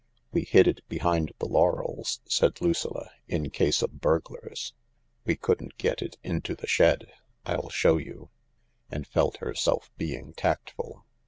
"We 0.31 0.45
hid 0.45 0.67
it 0.67 0.81
behind 0.89 1.31
the 1.37 1.45
laurels," 1.45 2.21
said 2.25 2.59
Lucilla, 2.59 3.11
"in 3.27 3.51
case 3.51 3.83
of 3.83 4.01
burglars. 4.01 4.73
We 5.25 5.35
couldn't 5.35 5.77
get 5.77 6.01
it 6.01 6.17
into 6.23 6.55
the 6.55 6.65
shed. 6.65 7.13
I'll 7.45 7.69
show 7.69 7.97
you," 7.97 8.31
and 8.89 9.05
felt 9.05 9.37
herself 9.37 9.91
being 9.97 10.33
tactful. 10.33 11.05